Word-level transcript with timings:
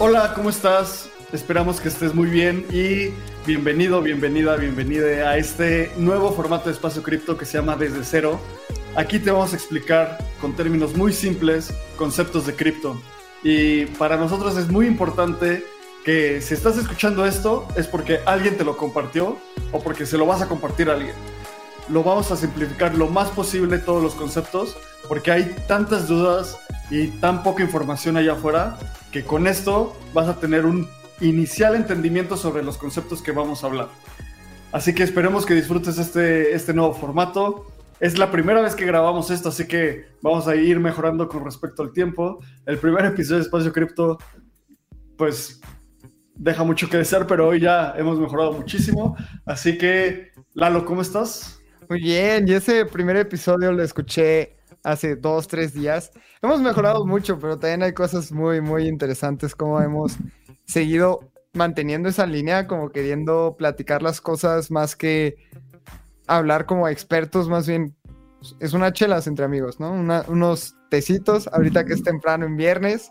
Hola, 0.00 0.32
¿cómo 0.32 0.48
estás? 0.48 1.10
Esperamos 1.32 1.80
que 1.80 1.88
estés 1.88 2.14
muy 2.14 2.28
bien 2.28 2.64
y 2.70 3.12
bienvenido, 3.44 4.00
bienvenida, 4.00 4.54
bienvenida 4.54 5.28
a 5.28 5.38
este 5.38 5.90
nuevo 5.96 6.32
formato 6.32 6.66
de 6.66 6.74
Espacio 6.74 7.02
Cripto 7.02 7.36
que 7.36 7.44
se 7.44 7.58
llama 7.58 7.74
Desde 7.74 8.04
Cero. 8.04 8.38
Aquí 8.94 9.18
te 9.18 9.32
vamos 9.32 9.52
a 9.52 9.56
explicar 9.56 10.18
con 10.40 10.54
términos 10.54 10.96
muy 10.96 11.12
simples 11.12 11.74
conceptos 11.96 12.46
de 12.46 12.54
cripto. 12.54 13.02
Y 13.42 13.86
para 13.86 14.16
nosotros 14.16 14.56
es 14.56 14.68
muy 14.68 14.86
importante 14.86 15.64
que 16.04 16.40
si 16.42 16.54
estás 16.54 16.78
escuchando 16.78 17.26
esto 17.26 17.66
es 17.74 17.88
porque 17.88 18.20
alguien 18.24 18.56
te 18.56 18.62
lo 18.62 18.76
compartió 18.76 19.36
o 19.72 19.82
porque 19.82 20.06
se 20.06 20.16
lo 20.16 20.26
vas 20.26 20.40
a 20.40 20.48
compartir 20.48 20.90
a 20.90 20.92
alguien. 20.92 21.16
Lo 21.88 22.04
vamos 22.04 22.30
a 22.30 22.36
simplificar 22.36 22.94
lo 22.94 23.08
más 23.08 23.30
posible 23.30 23.78
todos 23.78 24.00
los 24.00 24.14
conceptos 24.14 24.76
porque 25.08 25.32
hay 25.32 25.56
tantas 25.66 26.06
dudas 26.06 26.56
y 26.88 27.08
tan 27.08 27.42
poca 27.42 27.64
información 27.64 28.16
allá 28.16 28.34
afuera 28.34 28.78
que 29.12 29.22
con 29.24 29.46
esto 29.46 29.96
vas 30.12 30.28
a 30.28 30.38
tener 30.38 30.66
un 30.66 30.88
inicial 31.20 31.74
entendimiento 31.74 32.36
sobre 32.36 32.62
los 32.62 32.76
conceptos 32.76 33.22
que 33.22 33.32
vamos 33.32 33.64
a 33.64 33.68
hablar. 33.68 33.88
Así 34.70 34.94
que 34.94 35.02
esperemos 35.02 35.46
que 35.46 35.54
disfrutes 35.54 35.98
este, 35.98 36.54
este 36.54 36.74
nuevo 36.74 36.92
formato. 36.92 37.66
Es 38.00 38.18
la 38.18 38.30
primera 38.30 38.60
vez 38.60 38.74
que 38.74 38.86
grabamos 38.86 39.30
esto, 39.30 39.48
así 39.48 39.66
que 39.66 40.06
vamos 40.22 40.46
a 40.46 40.54
ir 40.54 40.78
mejorando 40.78 41.28
con 41.28 41.44
respecto 41.44 41.82
al 41.82 41.92
tiempo. 41.92 42.38
El 42.66 42.78
primer 42.78 43.04
episodio 43.06 43.38
de 43.38 43.44
Espacio 43.44 43.72
Cripto, 43.72 44.18
pues 45.16 45.60
deja 46.34 46.62
mucho 46.62 46.88
que 46.88 46.98
desear, 46.98 47.26
pero 47.26 47.48
hoy 47.48 47.60
ya 47.60 47.94
hemos 47.96 48.20
mejorado 48.20 48.52
muchísimo. 48.52 49.16
Así 49.44 49.76
que, 49.76 50.30
Lalo, 50.54 50.84
¿cómo 50.84 51.02
estás? 51.02 51.60
Muy 51.88 52.00
bien, 52.00 52.46
y 52.46 52.52
ese 52.52 52.84
primer 52.84 53.16
episodio 53.16 53.72
lo 53.72 53.82
escuché 53.82 54.57
hace 54.82 55.16
dos, 55.16 55.48
tres 55.48 55.74
días. 55.74 56.12
Hemos 56.42 56.60
mejorado 56.60 57.06
mucho, 57.06 57.38
pero 57.38 57.58
también 57.58 57.82
hay 57.82 57.92
cosas 57.92 58.32
muy, 58.32 58.60
muy 58.60 58.86
interesantes 58.86 59.54
como 59.54 59.80
hemos 59.80 60.16
seguido 60.66 61.20
manteniendo 61.54 62.08
esa 62.08 62.26
línea, 62.26 62.66
como 62.66 62.90
queriendo 62.90 63.56
platicar 63.58 64.02
las 64.02 64.20
cosas 64.20 64.70
más 64.70 64.96
que 64.96 65.36
hablar 66.26 66.66
como 66.66 66.88
expertos, 66.88 67.48
más 67.48 67.66
bien 67.66 67.96
es 68.60 68.72
una 68.72 68.92
chelas 68.92 69.26
entre 69.26 69.44
amigos, 69.44 69.80
¿no? 69.80 69.90
unos 70.28 70.76
tecitos, 70.90 71.48
ahorita 71.48 71.84
que 71.84 71.94
es 71.94 72.02
temprano 72.02 72.46
en 72.46 72.56
viernes, 72.56 73.08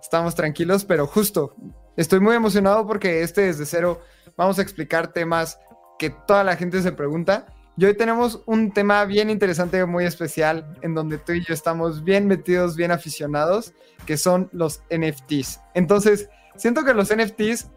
estamos 0.00 0.34
tranquilos, 0.34 0.84
pero 0.84 1.06
justo, 1.06 1.54
estoy 1.96 2.20
muy 2.20 2.34
emocionado 2.34 2.86
porque 2.86 3.22
este 3.22 3.42
desde 3.42 3.66
cero 3.66 4.00
vamos 4.36 4.58
a 4.58 4.62
explicar 4.62 5.12
temas 5.12 5.58
que 5.98 6.10
toda 6.10 6.44
la 6.44 6.56
gente 6.56 6.80
se 6.80 6.92
pregunta 6.92 7.46
y 7.80 7.86
hoy 7.86 7.94
tenemos 7.94 8.42
un 8.44 8.72
tema 8.72 9.06
bien 9.06 9.30
interesante, 9.30 9.86
muy 9.86 10.04
especial, 10.04 10.76
en 10.82 10.94
donde 10.94 11.16
tú 11.16 11.32
y 11.32 11.42
yo 11.42 11.54
estamos 11.54 12.04
bien 12.04 12.26
metidos, 12.26 12.76
bien 12.76 12.90
aficionados, 12.90 13.72
que 14.04 14.18
son 14.18 14.50
los 14.52 14.82
NFTs. 14.90 15.60
Entonces, 15.72 16.28
siento 16.56 16.84
que 16.84 16.92
los 16.92 17.08
NFTs 17.08 17.70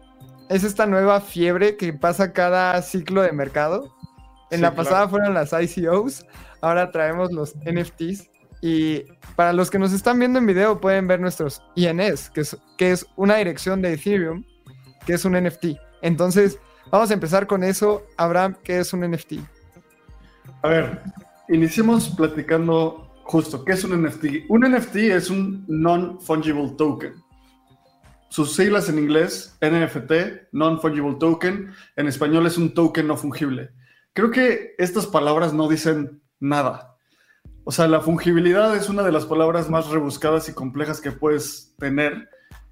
es 0.50 0.62
esta 0.62 0.84
nueva 0.84 1.22
fiebre 1.22 1.78
que 1.78 1.94
pasa 1.94 2.34
cada 2.34 2.82
ciclo 2.82 3.22
de 3.22 3.32
mercado. 3.32 3.96
En 4.50 4.60
la 4.60 4.74
pasada 4.74 5.08
fueron 5.08 5.32
las 5.32 5.54
ICOs, 5.54 6.26
ahora 6.60 6.90
traemos 6.90 7.32
los 7.32 7.54
NFTs. 7.64 8.28
Y 8.60 9.04
para 9.36 9.54
los 9.54 9.70
que 9.70 9.78
nos 9.78 9.94
están 9.94 10.18
viendo 10.18 10.38
en 10.38 10.44
video 10.44 10.82
pueden 10.82 11.06
ver 11.06 11.18
nuestros 11.18 11.62
INS, 11.76 12.28
que 12.28 12.42
es, 12.42 12.58
que 12.76 12.90
es 12.90 13.06
una 13.16 13.36
dirección 13.36 13.80
de 13.80 13.94
Ethereum, 13.94 14.44
que 15.06 15.14
es 15.14 15.24
un 15.24 15.32
NFT. 15.32 15.78
Entonces, 16.02 16.58
vamos 16.90 17.10
a 17.10 17.14
empezar 17.14 17.46
con 17.46 17.64
eso. 17.64 18.02
Abraham, 18.18 18.54
¿qué 18.62 18.80
es 18.80 18.92
un 18.92 19.10
NFT? 19.10 19.53
A 20.62 20.68
ver, 20.68 21.02
iniciemos 21.48 22.08
platicando 22.08 23.10
justo, 23.24 23.64
¿qué 23.64 23.72
es 23.72 23.84
un 23.84 24.02
NFT? 24.02 24.48
Un 24.48 24.62
NFT 24.62 24.96
es 24.96 25.30
un 25.30 25.64
non-fungible 25.68 26.74
token. 26.76 27.14
Sus 28.28 28.54
siglas 28.54 28.88
en 28.88 28.98
inglés, 28.98 29.56
NFT, 29.60 30.52
non-fungible 30.52 31.16
token, 31.18 31.72
en 31.96 32.08
español 32.08 32.46
es 32.46 32.58
un 32.58 32.74
token 32.74 33.06
no 33.06 33.16
fungible. 33.16 33.70
Creo 34.12 34.30
que 34.30 34.74
estas 34.78 35.06
palabras 35.06 35.52
no 35.52 35.68
dicen 35.68 36.20
nada. 36.40 36.96
O 37.64 37.72
sea, 37.72 37.88
la 37.88 38.00
fungibilidad 38.00 38.76
es 38.76 38.88
una 38.88 39.02
de 39.02 39.12
las 39.12 39.24
palabras 39.24 39.70
más 39.70 39.88
rebuscadas 39.88 40.48
y 40.48 40.52
complejas 40.52 41.00
que 41.00 41.12
puedes 41.12 41.74
tener. 41.78 42.28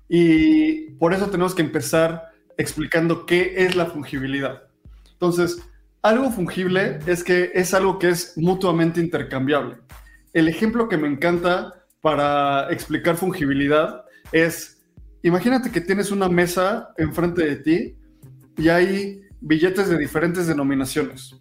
Y 0.09 0.91
por 0.93 1.15
eso 1.15 1.29
tenemos 1.31 1.55
que 1.55 1.63
empezar 1.63 2.31
explicando 2.59 3.25
qué 3.25 3.55
es 3.57 3.75
la 3.75 3.87
fungibilidad. 3.87 4.65
Entonces, 5.13 5.63
algo 6.03 6.31
fungible 6.31 6.99
es 7.07 7.23
que 7.23 7.53
es 7.55 7.73
algo 7.75 7.99
que 7.99 8.09
es 8.09 8.37
mutuamente 8.37 9.01
intercambiable. 9.01 9.77
El 10.33 10.49
ejemplo 10.49 10.89
que 10.89 10.97
me 10.97 11.09
encanta 11.09 11.85
para 12.01 12.71
explicar 12.73 13.17
fungibilidad 13.17 14.05
es, 14.33 14.83
imagínate 15.23 15.71
que 15.71 15.81
tienes 15.81 16.11
una 16.11 16.29
mesa 16.29 16.93
enfrente 16.99 17.45
de 17.45 17.57
ti 17.57 17.97
y 18.57 18.69
hay 18.69 19.23
billetes 19.41 19.89
de 19.89 19.99
diferentes 19.99 20.47
denominaciones. 20.49 21.37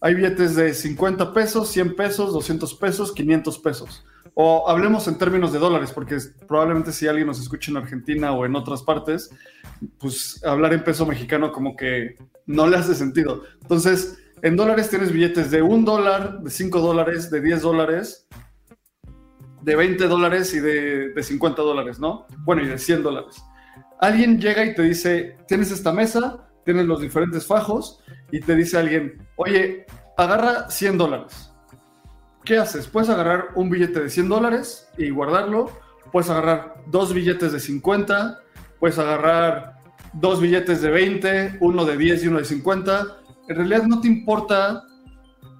Hay 0.00 0.14
billetes 0.14 0.54
de 0.54 0.72
50 0.72 1.32
pesos, 1.32 1.70
100 1.70 1.96
pesos, 1.96 2.32
200 2.32 2.74
pesos, 2.74 3.12
500 3.12 3.58
pesos. 3.58 4.04
O 4.38 4.68
hablemos 4.68 5.08
en 5.08 5.16
términos 5.16 5.50
de 5.50 5.58
dólares, 5.58 5.92
porque 5.92 6.18
probablemente 6.46 6.92
si 6.92 7.06
alguien 7.08 7.26
nos 7.26 7.40
escucha 7.40 7.70
en 7.70 7.78
Argentina 7.78 8.32
o 8.32 8.44
en 8.44 8.54
otras 8.54 8.82
partes, 8.82 9.30
pues 9.98 10.44
hablar 10.44 10.74
en 10.74 10.84
peso 10.84 11.06
mexicano 11.06 11.52
como 11.52 11.74
que 11.74 12.16
no 12.44 12.66
le 12.66 12.76
hace 12.76 12.94
sentido. 12.94 13.44
Entonces, 13.62 14.18
en 14.42 14.56
dólares 14.56 14.90
tienes 14.90 15.10
billetes 15.10 15.50
de 15.50 15.62
un 15.62 15.86
dólar, 15.86 16.40
de 16.40 16.50
5 16.50 16.80
dólares, 16.80 17.30
de 17.30 17.40
10 17.40 17.62
dólares, 17.62 18.28
de 19.62 19.74
20 19.74 20.06
dólares 20.06 20.52
y 20.52 20.60
de, 20.60 21.14
de 21.14 21.22
50 21.22 21.62
dólares, 21.62 21.98
¿no? 21.98 22.26
Bueno, 22.40 22.60
y 22.60 22.66
de 22.66 22.78
100 22.78 23.02
dólares. 23.02 23.42
Alguien 24.02 24.38
llega 24.38 24.66
y 24.66 24.74
te 24.74 24.82
dice, 24.82 25.38
tienes 25.48 25.70
esta 25.70 25.92
mesa, 25.92 26.46
tienes 26.62 26.84
los 26.84 27.00
diferentes 27.00 27.46
fajos, 27.46 28.02
y 28.30 28.40
te 28.40 28.54
dice 28.54 28.76
alguien, 28.76 29.26
oye, 29.36 29.86
agarra 30.18 30.68
100 30.68 30.98
dólares. 30.98 31.52
¿Qué 32.46 32.56
haces? 32.56 32.86
Puedes 32.86 33.10
agarrar 33.10 33.48
un 33.56 33.68
billete 33.68 34.00
de 34.00 34.08
100 34.08 34.28
dólares 34.30 34.88
y 34.96 35.10
guardarlo, 35.10 35.70
puedes 36.12 36.30
agarrar 36.30 36.76
dos 36.86 37.12
billetes 37.12 37.52
de 37.52 37.60
50, 37.60 38.40
puedes 38.78 38.98
agarrar 38.98 39.74
dos 40.14 40.40
billetes 40.40 40.80
de 40.80 40.90
20, 40.90 41.58
uno 41.60 41.84
de 41.84 41.98
10 41.98 42.24
y 42.24 42.28
uno 42.28 42.38
de 42.38 42.44
50. 42.44 43.18
En 43.48 43.56
realidad 43.56 43.82
no 43.82 44.00
te 44.00 44.08
importa 44.08 44.84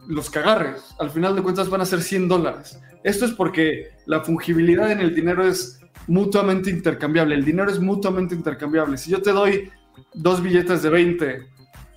los 0.08 0.30
que 0.30 0.38
agarres, 0.38 0.94
al 1.00 1.10
final 1.10 1.34
de 1.34 1.42
cuentas 1.42 1.68
van 1.68 1.80
a 1.80 1.84
ser 1.84 2.00
100 2.00 2.28
dólares. 2.28 2.80
Esto 3.02 3.24
es 3.24 3.32
porque 3.32 3.90
la 4.06 4.20
fungibilidad 4.20 4.90
en 4.90 5.00
el 5.00 5.14
dinero 5.14 5.46
es 5.46 5.80
mutuamente 6.06 6.70
intercambiable, 6.70 7.34
el 7.34 7.44
dinero 7.44 7.70
es 7.70 7.80
mutuamente 7.80 8.34
intercambiable. 8.34 8.96
Si 8.96 9.10
yo 9.10 9.20
te 9.20 9.32
doy 9.32 9.70
dos 10.14 10.40
billetes 10.40 10.82
de 10.82 10.90
20 10.90 11.46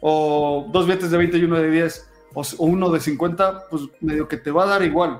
o 0.01 0.67
dos 0.73 0.87
billetes 0.87 1.11
de 1.11 1.17
20 1.17 1.37
y 1.37 1.43
uno 1.43 1.57
de 1.57 1.69
10, 1.69 2.08
o, 2.33 2.43
uno 2.59 2.89
de 2.89 2.99
50, 2.99 3.65
pues 3.69 3.83
medio 4.01 4.27
que 4.27 4.37
te 4.37 4.51
va 4.51 4.63
a 4.63 4.67
dar 4.67 4.83
igual. 4.83 5.19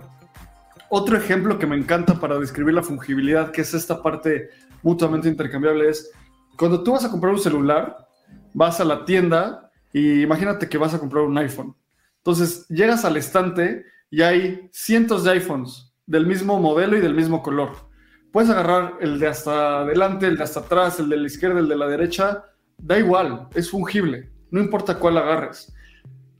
Otro 0.89 1.17
ejemplo 1.17 1.59
que 1.59 1.67
me 1.67 1.77
encanta 1.77 2.19
para 2.19 2.39
describir 2.39 2.73
la 2.73 2.83
fungibilidad, 2.83 3.51
que 3.51 3.61
es 3.61 3.73
esta 3.73 4.01
parte 4.01 4.49
mutuamente 4.81 5.27
intercambiable, 5.27 5.89
es 5.89 6.11
cuando 6.57 6.83
tú 6.83 6.93
vas 6.93 7.05
a 7.05 7.11
comprar 7.11 7.33
un 7.33 7.39
celular, 7.39 8.07
vas 8.53 8.79
a 8.79 8.85
la 8.85 9.05
tienda 9.05 9.71
y 9.93 10.21
imagínate 10.21 10.67
que 10.67 10.77
vas 10.77 10.93
a 10.93 10.99
comprar 10.99 11.23
un 11.23 11.37
iPhone. 11.37 11.75
Entonces 12.17 12.67
llegas 12.67 13.05
al 13.05 13.17
estante 13.17 13.85
y 14.09 14.21
hay 14.21 14.69
cientos 14.71 15.23
de 15.23 15.31
iPhones 15.31 15.93
del 16.05 16.25
mismo 16.25 16.59
modelo 16.59 16.97
y 16.97 17.01
del 17.01 17.13
mismo 17.13 17.41
color. 17.43 17.71
Puedes 18.31 18.49
agarrar 18.49 18.95
el 18.99 19.19
de 19.19 19.27
hasta 19.27 19.81
adelante, 19.81 20.27
el 20.27 20.37
de 20.37 20.43
hasta 20.43 20.61
atrás, 20.61 20.99
el 20.99 21.09
de 21.09 21.17
la 21.17 21.27
izquierda, 21.27 21.59
el 21.59 21.67
de 21.67 21.75
la 21.75 21.87
derecha, 21.87 22.45
da 22.77 22.97
igual, 22.97 23.47
es 23.55 23.69
fungible, 23.69 24.31
no 24.51 24.59
importa 24.59 24.99
cuál 24.99 25.17
agarres. 25.17 25.73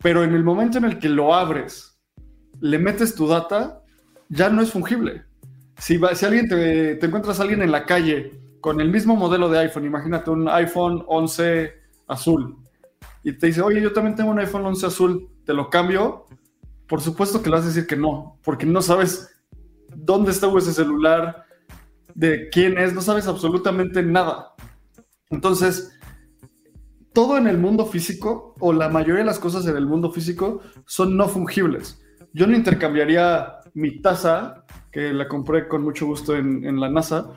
Pero 0.02 0.24
en 0.24 0.34
el 0.34 0.44
momento 0.44 0.78
en 0.78 0.86
el 0.86 1.00
que 1.00 1.10
lo 1.10 1.34
abres, 1.34 2.00
le 2.60 2.80
metes 2.80 3.16
tu 3.16 3.28
data, 3.28 3.84
ya 4.30 4.50
no 4.50 4.62
es 4.62 4.72
fungible. 4.72 5.24
Si, 5.78 6.00
si 6.14 6.26
alguien 6.26 6.48
te, 6.48 6.96
te 6.96 7.06
encuentras 7.06 7.40
a 7.40 7.44
alguien 7.44 7.62
en 7.62 7.72
la 7.72 7.86
calle 7.86 8.40
con 8.62 8.82
el 8.82 8.90
mismo 8.90 9.16
modelo 9.16 9.50
de 9.50 9.60
iPhone, 9.60 9.86
imagínate 9.86 10.30
un 10.30 10.48
iPhone 10.50 11.04
11 11.08 11.74
azul, 12.08 12.58
y 13.24 13.34
te 13.34 13.48
dice, 13.48 13.62
oye, 13.62 13.82
yo 13.82 13.94
también 13.94 14.16
tengo 14.16 14.32
un 14.32 14.40
iPhone 14.40 14.66
11 14.66 14.86
azul, 14.86 15.30
¿te 15.46 15.54
lo 15.54 15.70
cambio? 15.70 16.26
Por 16.88 17.02
supuesto 17.02 17.42
que 17.42 17.50
le 17.50 17.58
vas 17.58 17.66
a 17.66 17.68
decir 17.68 17.86
que 17.86 17.96
no, 17.96 18.40
porque 18.44 18.66
no 18.66 18.82
sabes 18.82 19.30
dónde 19.94 20.32
está 20.32 20.48
ese 20.58 20.74
celular, 20.74 21.46
de 22.16 22.50
quién 22.50 22.78
es, 22.78 22.94
no 22.94 23.02
sabes 23.02 23.28
absolutamente 23.28 24.02
nada. 24.04 24.54
Entonces, 25.30 25.99
todo 27.14 27.38
en 27.38 27.48
el 27.48 27.58
mundo 27.58 27.86
físico, 27.86 28.56
o 28.60 28.74
la 28.74 28.90
mayoría 28.90 29.20
de 29.20 29.26
las 29.26 29.40
cosas 29.40 29.66
en 29.68 29.76
el 29.76 29.86
mundo 29.86 30.12
físico, 30.12 30.62
son 30.86 31.18
no 31.18 31.28
fungibles. 31.28 32.02
Yo 32.34 32.48
no 32.48 32.56
intercambiaría 32.56 33.56
mi 33.74 34.02
taza, 34.02 34.66
que 34.92 35.14
la 35.14 35.28
compré 35.28 35.68
con 35.68 35.84
mucho 35.84 36.06
gusto 36.06 36.36
en, 36.36 36.80
la 36.80 36.90
NASA, 36.90 37.32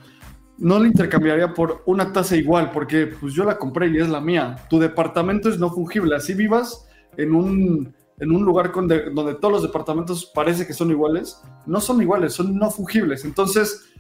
no 0.58 0.78
la 0.78 0.86
intercambiaría 0.86 1.54
por 1.54 1.82
una 1.86 2.12
taza 2.12 2.36
igual, 2.36 2.70
porque 2.70 3.06
pues 3.06 3.34
yo 3.34 3.44
la 3.44 3.58
compré 3.58 3.88
y 3.88 3.98
es 3.98 4.08
la 4.08 4.20
mía. 4.20 4.56
Tu 4.68 4.78
departamento 4.78 5.48
es 5.48 5.58
no 5.58 5.70
fungible. 5.70 6.14
Así 6.14 6.34
vivas 6.34 6.88
en 7.16 7.34
un, 7.34 7.94
en 8.18 8.30
un 8.30 8.44
lugar 8.44 8.72
donde 8.72 9.34
todos 9.34 9.52
los 9.52 9.62
departamentos 9.62 10.30
parece 10.34 10.66
que 10.66 10.72
son 10.72 10.90
iguales, 10.90 11.42
no 11.66 11.80
son 11.80 12.00
iguales, 12.00 12.34
son 12.34 12.56
no 12.56 12.70
fungibles. 12.70 13.24
Entonces, 13.24 13.92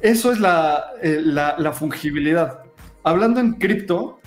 eso 0.00 0.32
es 0.32 0.38
eh, 1.02 1.22
la, 1.24 1.56
la, 1.58 1.72
fungibilidad. 1.72 2.60
Hablando 3.04 3.40
en 3.40 3.54
cripto, 3.54 4.20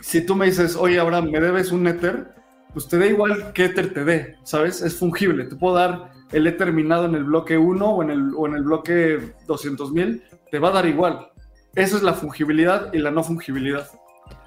si 0.00 0.24
tú 0.24 0.34
me 0.34 0.46
dices, 0.46 0.76
oye, 0.76 0.98
Abraham, 0.98 1.30
me 1.30 1.40
debes 1.40 1.72
un 1.72 1.86
Ether, 1.86 2.34
pues 2.72 2.88
te 2.88 2.98
da 2.98 3.06
igual 3.06 3.52
que 3.52 3.66
Ether 3.66 3.92
te 3.92 4.04
dé, 4.04 4.36
¿sabes? 4.44 4.82
Es 4.82 4.96
fungible. 4.96 5.44
Te 5.44 5.56
puedo 5.56 5.74
dar 5.74 6.10
el 6.32 6.46
Ether 6.46 6.72
minado 6.72 7.06
en 7.06 7.14
el 7.14 7.24
bloque 7.24 7.58
1 7.58 7.86
o 7.86 8.02
en 8.02 8.10
el, 8.10 8.32
o 8.36 8.46
en 8.46 8.54
el 8.54 8.62
bloque 8.62 9.34
200.000, 9.46 10.22
te 10.50 10.58
va 10.58 10.68
a 10.68 10.72
dar 10.72 10.86
igual. 10.86 11.28
Eso 11.74 11.96
es 11.96 12.02
la 12.02 12.14
fungibilidad 12.14 12.92
y 12.92 12.98
la 12.98 13.10
no 13.10 13.22
fungibilidad. 13.22 13.88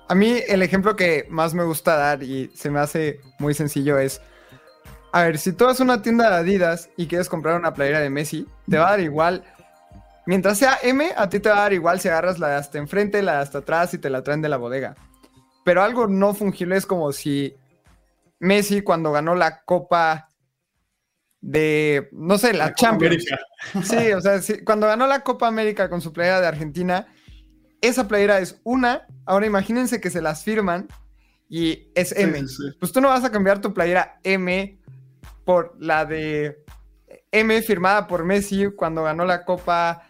A 0.08 0.16
mí 0.16 0.40
el 0.48 0.62
ejemplo 0.62 0.96
que 0.96 1.26
más 1.30 1.54
me 1.54 1.64
gusta 1.64 1.96
dar 1.96 2.24
y 2.24 2.52
se 2.54 2.70
me 2.70 2.80
hace 2.80 3.22
muy 3.40 3.54
sencillo 3.54 3.98
es, 3.98 4.22
a 5.14 5.24
ver, 5.24 5.38
si 5.38 5.54
tú 5.54 5.66
vas 5.66 5.80
a 5.80 5.84
una 5.84 6.02
tienda 6.02 6.30
de 6.30 6.36
Adidas 6.36 6.90
y 6.98 7.08
quieres 7.08 7.30
comprar 7.30 7.58
una 7.58 7.74
playera 7.74 8.00
de 8.00 8.10
Messi, 8.10 8.46
te 8.70 8.78
va 8.78 8.88
a 8.88 8.92
dar 8.92 9.00
igual 9.00 9.44
Mientras 10.26 10.60
sea 10.60 10.78
M, 10.84 11.12
a 11.16 11.30
ti 11.30 11.40
te 11.40 11.50
va 11.50 11.58
a 11.58 11.62
dar 11.62 11.74
igual 11.74 12.00
si 12.00 12.08
agarras 12.08 12.38
la 12.38 12.50
de 12.50 12.56
hasta 12.56 12.78
enfrente, 12.78 13.22
la 13.22 13.34
de 13.34 13.40
hasta 13.40 13.58
atrás 13.60 13.94
y 13.94 13.98
te 13.98 14.10
la 14.10 14.24
traen 14.24 14.42
de 14.42 14.50
la 14.50 14.58
bodega. 14.58 14.96
Pero 15.64 15.84
algo 15.84 16.08
no 16.08 16.34
fungible 16.34 16.76
es 16.78 16.86
como 16.86 17.12
si 17.12 17.56
Messi 18.40 18.82
cuando 18.82 19.12
ganó 19.12 19.36
la 19.36 19.64
Copa 19.64 20.30
de, 21.40 22.10
no 22.12 22.38
sé, 22.38 22.54
la, 22.54 22.74
Champions. 22.74 23.26
Sí, 23.84 24.12
o 24.14 24.22
sea, 24.22 24.40
cuando 24.66 24.88
ganó 24.88 25.06
la 25.08 25.22
Copa 25.22 25.48
América 25.48 25.90
con 25.90 26.02
su 26.02 26.12
playera 26.14 26.42
de 26.42 26.48
Argentina, 26.48 27.08
esa 27.82 28.08
playera 28.08 28.40
es 28.40 28.60
una. 28.64 29.08
Ahora 29.26 29.46
imagínense 29.46 30.02
que 30.02 30.10
se 30.10 30.22
las 30.22 30.44
firman 30.44 30.88
y 31.50 31.92
es 31.96 32.12
M. 32.18 32.44
Pues 32.80 32.92
tú 32.92 33.02
no 33.02 33.10
vas 33.10 33.24
a 33.24 33.32
cambiar 33.32 33.62
tu 33.62 33.74
playera 33.74 34.20
M 34.24 34.80
por 35.46 35.76
la 35.80 36.06
de 36.06 36.64
M 37.32 37.62
firmada 37.62 38.08
por 38.08 38.24
Messi 38.24 38.68
cuando 38.76 39.04
ganó 39.04 39.26
la 39.26 39.46
Copa 39.46 40.04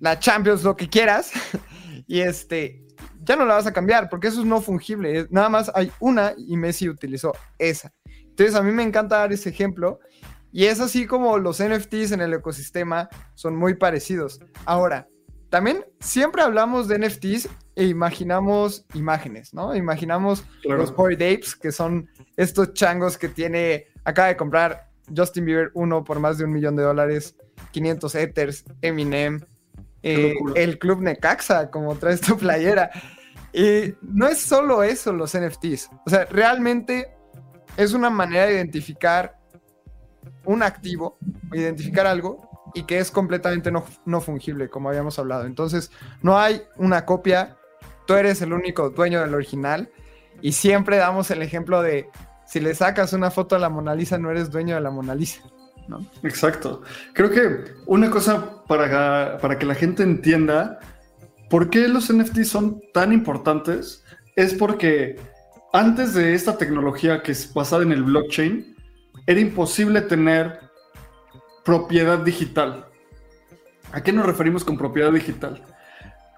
la 0.00 0.18
Champions, 0.18 0.64
lo 0.64 0.76
que 0.76 0.88
quieras, 0.88 1.30
y 2.06 2.20
este, 2.20 2.86
ya 3.22 3.36
no 3.36 3.44
la 3.44 3.54
vas 3.54 3.66
a 3.66 3.72
cambiar, 3.72 4.08
porque 4.08 4.28
eso 4.28 4.40
es 4.40 4.46
no 4.46 4.60
fungible, 4.60 5.26
nada 5.30 5.48
más 5.48 5.70
hay 5.74 5.92
una 6.00 6.34
y 6.36 6.56
Messi 6.56 6.88
utilizó 6.88 7.32
esa. 7.58 7.92
Entonces 8.04 8.54
a 8.54 8.62
mí 8.62 8.72
me 8.72 8.82
encanta 8.82 9.18
dar 9.18 9.32
ese 9.32 9.50
ejemplo, 9.50 10.00
y 10.52 10.64
es 10.64 10.80
así 10.80 11.06
como 11.06 11.38
los 11.38 11.62
NFTs 11.62 12.12
en 12.12 12.20
el 12.20 12.34
ecosistema 12.34 13.08
son 13.34 13.56
muy 13.56 13.74
parecidos. 13.74 14.40
Ahora, 14.64 15.06
también 15.48 15.84
siempre 16.00 16.42
hablamos 16.42 16.88
de 16.88 16.98
NFTs 16.98 17.48
e 17.76 17.84
imaginamos 17.84 18.84
imágenes, 18.94 19.52
¿no? 19.52 19.74
Imaginamos 19.74 20.44
los 20.64 20.94
Bored 20.94 21.20
Apes, 21.22 21.54
que 21.56 21.72
son 21.72 22.08
estos 22.36 22.72
changos 22.72 23.18
que 23.18 23.28
tiene, 23.28 23.86
acaba 24.04 24.28
de 24.28 24.36
comprar 24.36 24.90
Justin 25.14 25.44
Bieber 25.44 25.70
uno 25.74 26.04
por 26.04 26.20
más 26.20 26.38
de 26.38 26.44
un 26.44 26.52
millón 26.52 26.76
de 26.76 26.82
dólares, 26.82 27.36
500 27.72 28.14
Ethers, 28.14 28.64
Eminem, 28.80 29.40
eh, 30.02 30.34
el 30.54 30.78
club 30.78 31.00
Necaxa, 31.00 31.70
como 31.70 31.96
traes 31.96 32.20
tu 32.20 32.36
playera. 32.36 32.90
Y 33.52 33.94
no 34.02 34.28
es 34.28 34.38
solo 34.40 34.82
eso 34.82 35.12
los 35.12 35.36
NFTs. 35.36 35.90
O 36.06 36.10
sea, 36.10 36.24
realmente 36.26 37.14
es 37.76 37.92
una 37.92 38.10
manera 38.10 38.46
de 38.46 38.54
identificar 38.54 39.38
un 40.44 40.62
activo, 40.62 41.18
identificar 41.52 42.06
algo 42.06 42.48
y 42.74 42.84
que 42.84 42.98
es 42.98 43.10
completamente 43.10 43.70
no, 43.70 43.84
no, 44.04 44.20
fungible, 44.20 44.68
como 44.68 44.88
habíamos 44.88 45.18
hablado. 45.18 45.44
Entonces, 45.44 45.90
no 46.22 46.38
hay 46.38 46.62
una 46.76 47.04
copia, 47.04 47.56
tú 48.06 48.14
eres 48.14 48.40
el 48.42 48.52
único 48.52 48.90
dueño 48.90 49.20
del 49.20 49.34
original 49.34 49.90
y 50.40 50.52
siempre 50.52 50.96
damos 50.96 51.30
el 51.30 51.42
ejemplo 51.42 51.82
de 51.82 52.08
si 52.46 52.60
le 52.60 52.74
sacas 52.74 53.12
una 53.12 53.30
foto 53.30 53.56
a 53.56 53.58
la 53.58 53.68
Mona 53.68 53.94
Lisa, 53.94 54.18
no 54.18 54.30
eres 54.30 54.50
dueño 54.50 54.74
de 54.74 54.80
la 54.80 54.90
Mona 54.90 55.14
Lisa. 55.14 55.42
Exacto. 56.22 56.82
Creo 57.12 57.30
que 57.30 57.72
una 57.86 58.10
cosa 58.10 58.64
para, 58.64 59.38
para 59.38 59.58
que 59.58 59.66
la 59.66 59.74
gente 59.74 60.02
entienda 60.02 60.78
por 61.48 61.70
qué 61.70 61.88
los 61.88 62.12
NFTs 62.12 62.48
son 62.48 62.80
tan 62.92 63.12
importantes 63.12 64.04
es 64.36 64.54
porque 64.54 65.18
antes 65.72 66.14
de 66.14 66.34
esta 66.34 66.56
tecnología 66.58 67.22
que 67.22 67.32
es 67.32 67.52
basada 67.52 67.82
en 67.82 67.92
el 67.92 68.02
blockchain, 68.02 68.76
era 69.26 69.40
imposible 69.40 70.00
tener 70.00 70.60
propiedad 71.64 72.18
digital. 72.18 72.86
¿A 73.92 74.02
qué 74.02 74.12
nos 74.12 74.26
referimos 74.26 74.64
con 74.64 74.78
propiedad 74.78 75.12
digital? 75.12 75.62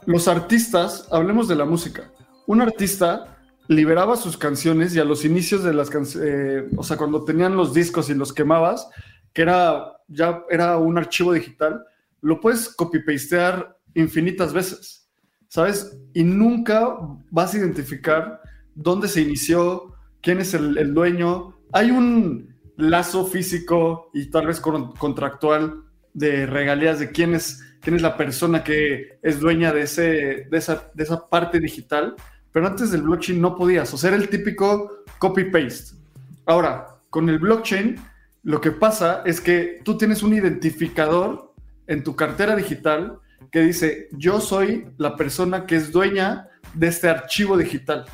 Los 0.07 0.29
artistas, 0.29 1.09
hablemos 1.11 1.49
de 1.49 1.57
la 1.57 1.65
música. 1.65 2.11
Un 2.47 2.61
artista 2.61 3.39
liberaba 3.69 4.17
sus 4.17 4.37
canciones 4.37 4.95
y 4.95 5.01
a 5.01 5.05
los 5.05 5.25
inicios 5.25 5.63
de 5.63 5.73
las 5.73 5.89
canciones, 5.89 6.29
eh, 6.31 6.69
o 6.77 6.83
sea, 6.83 6.97
cuando 6.97 7.25
tenían 7.25 7.57
los 7.57 7.73
discos 7.73 8.11
y 8.11 8.15
los 8.15 8.33
quemabas, 8.33 8.89
que 9.33 9.43
era 9.43 9.93
ya 10.13 10.45
era 10.51 10.77
un 10.79 10.99
archivo 10.99 11.33
digital, 11.33 11.85
lo 12.21 12.41
puedes 12.41 12.69
copy-pastear 12.69 13.77
infinitas 13.95 14.53
veces, 14.53 15.09
¿sabes? 15.49 15.99
Y 16.15 16.25
nunca 16.25 16.97
vas 17.31 17.55
a 17.55 17.59
identificar 17.59 18.41
dónde 18.75 19.09
se 19.09 19.23
inició, 19.23 19.95
quién 20.21 20.39
es 20.41 20.55
el, 20.55 20.95
dueño. 20.95 21.57
Hay 21.73 21.91
un 21.91 22.55
lazo 22.77 23.27
físico 23.27 24.11
y 24.15 24.31
tal 24.31 24.47
vez 24.47 24.61
contractual 24.61 25.85
de 26.15 26.47
regalías 26.47 26.99
de 26.99 27.11
quién 27.11 27.35
es, 27.35 27.63
quién 27.81 27.97
es 27.97 28.03
la 28.03 28.17
persona 28.17 28.63
que 28.63 29.19
es 29.23 29.41
dueña 29.41 29.73
de, 29.73 29.83
ese, 29.83 30.47
de, 30.51 30.59
esa, 30.59 30.91
de 30.95 31.03
esa 31.03 31.29
parte 31.29 31.59
digital, 31.59 32.15
pero 32.53 32.67
antes 32.67 32.91
del 32.91 33.03
blockchain 33.03 33.41
no 33.41 33.57
podías, 33.57 33.93
o 33.95 33.97
sea, 33.97 34.09
era 34.09 34.19
el 34.19 34.29
típico 34.29 35.05
copy-paste. 35.19 35.97
Ahora, 36.45 36.87
con 37.09 37.29
el 37.29 37.39
blockchain 37.39 37.97
lo 38.43 38.61
que 38.61 38.73
pasa 38.73 39.23
es 39.25 39.41
que 39.41 39.81
tú 39.85 39.97
tienes 39.97 40.23
un 40.23 40.35
identificador 40.35 41.55
en 41.87 42.03
tu 42.03 42.17
cartera 42.17 42.57
digital 42.57 43.21
que 43.53 43.61
dice, 43.61 44.09
yo 44.13 44.41
soy 44.41 44.89
la 44.99 45.17
persona 45.17 45.65
que 45.65 45.77
es 45.77 45.93
dueña 45.93 46.49
de 46.75 46.89
este 46.89 47.09
archivo 47.09 47.57
digital. 47.57 48.05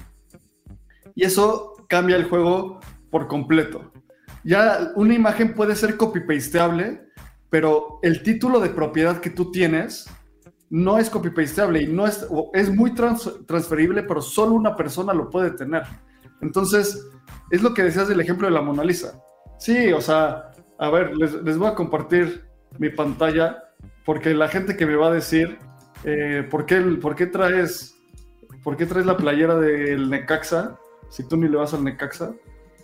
Y 1.15 1.25
eso 1.25 1.75
cambia 1.89 2.17
el 2.17 2.25
juego 2.25 2.81
por 3.11 3.27
completo. 3.27 3.91
Ya 4.45 4.93
una 4.97 5.15
imagen 5.15 5.55
puede 5.55 5.75
ser 5.75 5.97
copy-pasteable, 5.97 7.09
pero 7.49 7.99
el 8.03 8.23
título 8.23 8.61
de 8.61 8.69
propiedad 8.69 9.21
que 9.21 9.31
tú 9.31 9.51
tienes 9.51 10.11
no 10.69 10.99
es 10.99 11.09
copy-pasteable 11.09 11.83
y 11.83 11.87
no 11.87 12.07
es, 12.07 12.27
es 12.53 12.71
muy 12.71 12.95
transferible, 12.95 14.03
pero 14.03 14.21
solo 14.21 14.53
una 14.53 14.77
persona 14.77 15.15
lo 15.15 15.31
puede 15.31 15.53
tener. 15.53 15.85
Entonces, 16.43 17.09
es 17.51 17.63
lo 17.63 17.73
que 17.73 17.83
decías 17.83 18.09
del 18.09 18.21
ejemplo 18.21 18.47
de 18.47 18.53
la 18.53 18.61
Mona 18.61 18.85
Lisa 18.85 19.19
Sí, 19.59 19.93
o 19.93 20.01
sea, 20.01 20.53
a 20.79 20.91
ver, 20.91 21.17
les, 21.17 21.59
voy 21.59 21.69
a 21.69 21.75
compartir 21.75 22.45
mi 22.79 22.91
pantalla 22.91 23.65
porque 24.05 24.33
la 24.33 24.49
gente 24.49 24.77
que 24.77 24.87
me 24.87 24.97
va 24.97 25.09
a 25.09 25.13
decir 25.13 25.59
eh, 26.05 26.47
¿por, 26.49 26.65
qué, 26.65 26.81
por, 26.81 27.17
qué 27.17 27.27
traes, 27.27 27.97
por 28.63 28.77
qué 28.77 28.87
traes 28.87 29.05
la 29.05 29.17
playera 29.17 29.57
del 29.57 30.09
Necaxa 30.09 30.79
si 31.09 31.27
tú 31.27 31.37
ni 31.37 31.49
le 31.49 31.57
vas 31.57 31.75
al 31.75 31.85
Necaxa. 31.85 32.33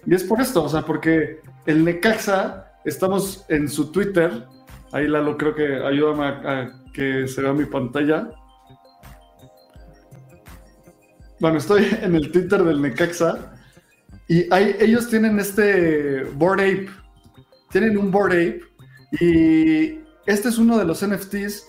Y 0.07 0.15
es 0.15 0.25
por 0.25 0.41
esto, 0.41 0.65
o 0.65 0.69
sea, 0.69 0.83
porque 0.83 1.41
el 1.67 1.85
Necaxa, 1.85 2.73
estamos 2.85 3.45
en 3.49 3.69
su 3.69 3.91
Twitter, 3.91 4.47
ahí 4.93 5.07
Lalo 5.07 5.37
creo 5.37 5.55
que 5.55 5.77
ayúdame 5.77 6.27
a, 6.27 6.83
que 6.93 7.27
se 7.27 7.43
vea 7.43 7.53
mi 7.53 7.65
pantalla. 7.65 8.31
Bueno, 11.41 11.59
estoy 11.59 11.87
en 12.03 12.15
el 12.15 12.31
Twitter 12.31 12.63
del 12.63 12.81
Necaxa 12.81 13.54
y 14.29 14.47
ellos 14.53 15.09
tienen 15.09 15.39
este 15.39 16.25
Board 16.25 16.61
Ape. 16.61 16.89
Tienen 17.71 17.99
un 17.99 18.11
Board 18.11 18.33
Ape. 18.33 18.61
Y 19.21 20.01
este 20.27 20.49
es 20.49 20.59
uno 20.59 20.79
de 20.79 20.85
los 20.85 21.07
NFTs 21.07 21.67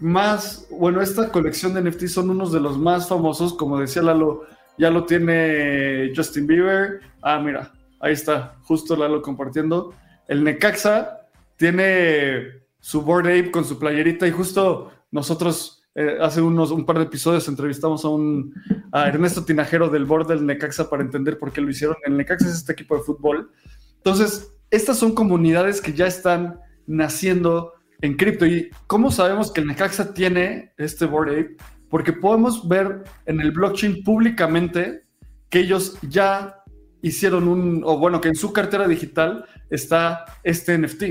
más. 0.00 0.66
Bueno, 0.70 1.02
esta 1.02 1.30
colección 1.30 1.74
de 1.74 1.82
NFTs 1.82 2.12
son 2.12 2.30
unos 2.30 2.52
de 2.52 2.60
los 2.60 2.78
más 2.78 3.08
famosos. 3.08 3.54
Como 3.54 3.80
decía 3.80 4.02
Lalo, 4.02 4.44
ya 4.78 4.90
lo 4.90 5.04
tiene 5.04 6.12
Justin 6.14 6.46
Bieber. 6.46 7.00
Ah, 7.20 7.40
mira, 7.40 7.72
ahí 8.00 8.12
está, 8.12 8.56
justo 8.62 8.96
Lalo 8.96 9.20
compartiendo. 9.20 9.92
El 10.28 10.44
Necaxa 10.44 11.26
tiene 11.56 12.62
su 12.78 13.02
Board 13.02 13.26
Ape 13.26 13.50
con 13.50 13.64
su 13.64 13.78
playerita. 13.78 14.26
Y 14.26 14.30
justo 14.30 14.92
nosotros 15.10 15.82
eh, 15.96 16.18
hace 16.20 16.40
unos 16.40 16.70
un 16.70 16.86
par 16.86 16.98
de 16.98 17.04
episodios 17.04 17.48
entrevistamos 17.48 18.04
a 18.04 18.08
un 18.08 18.54
a 18.92 19.08
Ernesto 19.08 19.44
Tinajero 19.44 19.88
del 19.88 20.04
board 20.04 20.28
del 20.28 20.46
Necaxa 20.46 20.88
para 20.88 21.02
entender 21.02 21.38
por 21.38 21.52
qué 21.52 21.60
lo 21.60 21.70
hicieron. 21.70 21.96
El 22.04 22.16
Necaxa 22.16 22.46
es 22.46 22.54
este 22.54 22.72
equipo 22.72 22.96
de 22.96 23.02
fútbol. 23.02 23.50
Entonces, 23.96 24.52
estas 24.70 24.98
son 24.98 25.14
comunidades 25.14 25.80
que 25.80 25.92
ya 25.92 26.06
están 26.06 26.60
naciendo 26.86 27.74
en 28.00 28.16
cripto. 28.16 28.46
¿Y 28.46 28.70
cómo 28.86 29.10
sabemos 29.10 29.52
que 29.52 29.60
el 29.60 29.66
Necaxa 29.66 30.14
tiene 30.14 30.72
este 30.76 31.04
board 31.04 31.30
ape? 31.30 31.56
Porque 31.90 32.12
podemos 32.12 32.68
ver 32.68 33.04
en 33.26 33.40
el 33.40 33.50
blockchain 33.50 34.02
públicamente 34.04 35.04
que 35.48 35.60
ellos 35.60 35.98
ya 36.02 36.62
hicieron 37.00 37.48
un, 37.48 37.82
o 37.84 37.98
bueno, 37.98 38.20
que 38.20 38.28
en 38.28 38.36
su 38.36 38.52
cartera 38.52 38.86
digital 38.86 39.44
está 39.70 40.24
este 40.42 40.76
NFT. 40.76 41.02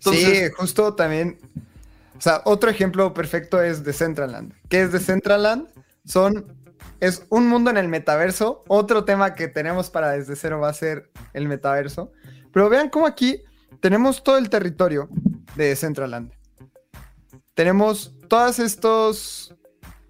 sí, 0.00 0.50
justo 0.56 0.94
también 0.94 1.38
o 2.16 2.20
sea, 2.20 2.42
otro 2.44 2.70
ejemplo 2.70 3.12
perfecto 3.12 3.62
es 3.62 3.84
Decentraland. 3.84 4.52
¿Qué 4.68 4.82
es 4.82 4.92
Decentraland? 4.92 5.68
Son, 6.04 6.46
es 7.00 7.26
un 7.28 7.48
mundo 7.48 7.70
en 7.70 7.76
el 7.76 7.88
metaverso. 7.88 8.64
Otro 8.68 9.04
tema 9.04 9.34
que 9.34 9.48
tenemos 9.48 9.90
para 9.90 10.12
desde 10.12 10.36
cero 10.36 10.60
va 10.60 10.68
a 10.68 10.74
ser 10.74 11.10
el 11.32 11.48
metaverso. 11.48 12.12
Pero 12.52 12.68
vean 12.68 12.88
cómo 12.88 13.06
aquí 13.06 13.42
tenemos 13.80 14.22
todo 14.22 14.38
el 14.38 14.48
territorio 14.48 15.08
de 15.56 15.66
Decentraland. 15.68 16.32
tenemos 17.54 18.14
todos 18.28 18.58
estos 18.58 19.54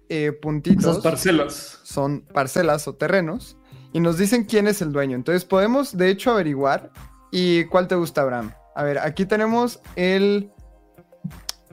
eh, 0.09 0.31
puntitos. 0.31 0.85
Esas 0.85 1.03
parcelas. 1.03 1.79
Son 1.83 2.21
parcelas 2.21 2.87
o 2.87 2.95
terrenos. 2.95 3.57
Y 3.93 3.99
nos 3.99 4.17
dicen 4.17 4.43
quién 4.45 4.67
es 4.67 4.81
el 4.81 4.91
dueño. 4.91 5.15
Entonces 5.15 5.45
podemos, 5.45 5.95
de 5.95 6.09
hecho, 6.09 6.31
averiguar. 6.31 6.91
¿Y 7.31 7.65
cuál 7.65 7.87
te 7.87 7.95
gusta, 7.95 8.21
Abraham? 8.21 8.51
A 8.75 8.83
ver, 8.83 8.99
aquí 8.99 9.25
tenemos 9.25 9.79
el 9.95 10.51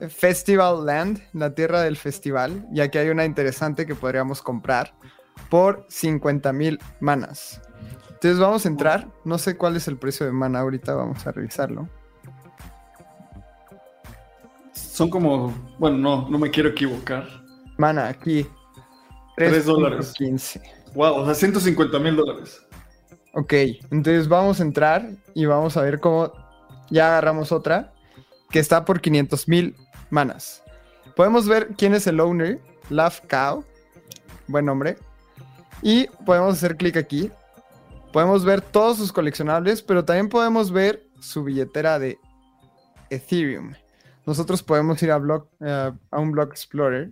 Festival 0.09 0.85
Land, 0.85 1.21
la 1.33 1.53
tierra 1.53 1.81
del 1.81 1.97
festival. 1.97 2.67
Y 2.73 2.81
aquí 2.81 2.97
hay 2.97 3.09
una 3.09 3.25
interesante 3.25 3.85
que 3.85 3.95
podríamos 3.95 4.41
comprar 4.41 4.93
por 5.49 5.85
50 5.89 6.51
mil 6.53 6.79
manas. 6.99 7.61
Entonces 8.09 8.39
vamos 8.39 8.65
a 8.65 8.69
entrar. 8.69 9.07
No 9.25 9.37
sé 9.37 9.57
cuál 9.57 9.75
es 9.75 9.87
el 9.87 9.97
precio 9.97 10.25
de 10.25 10.31
mana 10.31 10.59
ahorita, 10.59 10.93
vamos 10.95 11.25
a 11.27 11.31
revisarlo. 11.31 11.89
Son 14.73 15.09
como, 15.09 15.53
bueno, 15.79 15.97
no, 15.97 16.29
no 16.29 16.37
me 16.37 16.49
quiero 16.49 16.69
equivocar. 16.69 17.27
Mana, 17.77 18.07
aquí. 18.07 18.47
3 19.35 19.65
dólares. 19.65 20.13
15. 20.15 20.61
Wow, 20.95 21.15
o 21.15 21.25
sea, 21.25 21.33
150 21.33 21.99
mil 21.99 22.15
dólares. 22.15 22.61
Ok, 23.33 23.53
entonces 23.89 24.27
vamos 24.27 24.59
a 24.59 24.63
entrar 24.63 25.09
y 25.33 25.45
vamos 25.45 25.75
a 25.75 25.81
ver 25.81 25.99
cómo 25.99 26.31
ya 26.91 27.07
agarramos 27.07 27.51
otra 27.51 27.91
que 28.51 28.59
está 28.59 28.85
por 28.85 29.01
500 29.01 29.47
mil 29.47 29.75
manas. 30.11 30.63
Podemos 31.15 31.47
ver 31.47 31.69
quién 31.75 31.95
es 31.95 32.05
el 32.05 32.19
owner, 32.19 32.61
Love 32.91 33.21
Cow, 33.27 33.65
buen 34.47 34.65
nombre. 34.65 34.97
Y 35.83 36.07
podemos 36.25 36.53
hacer 36.53 36.77
clic 36.77 36.97
aquí. 36.97 37.29
Podemos 38.11 38.45
ver 38.45 38.61
todos 38.61 38.97
sus 38.97 39.11
coleccionables, 39.11 39.81
pero 39.81 40.05
también 40.05 40.29
podemos 40.29 40.71
ver 40.71 41.05
su 41.19 41.43
billetera 41.43 41.99
de 41.99 42.17
Ethereum. 43.09 43.73
Nosotros 44.25 44.63
podemos 44.63 45.01
ir 45.03 45.11
a, 45.11 45.21
eh, 45.59 45.91
a 46.09 46.19
un 46.19 46.31
Block 46.31 46.51
Explorer. 46.51 47.11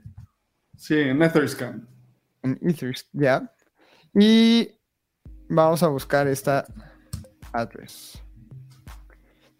Sí, 0.78 0.98
en 0.98 1.22
Etherscan. 1.22 1.88
En 2.44 2.58
Etherscan, 2.62 3.22
ya. 3.22 3.54
Y 4.14 4.70
vamos 5.50 5.84
a 5.84 5.88
buscar 5.88 6.28
esta 6.28 6.66
address. 7.52 8.22